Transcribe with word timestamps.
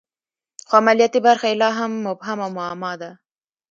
خو 0.67 0.73
عملیاتي 0.81 1.19
برخه 1.27 1.45
یې 1.51 1.59
لا 1.61 1.69
هم 1.79 1.91
مبهم 2.07 2.37
او 2.45 2.49
معما 2.57 2.91
ده 3.01 3.11